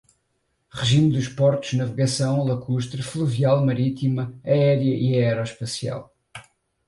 regime 0.71 1.11
dos 1.13 1.27
portos, 1.27 1.73
navegação 1.73 2.43
lacustre, 2.43 3.03
fluvial, 3.03 3.63
marítima, 3.63 4.33
aérea 4.43 4.95
e 4.95 5.13
aeroespacial; 5.23 6.11